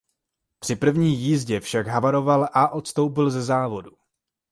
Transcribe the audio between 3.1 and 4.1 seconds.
ze závodu.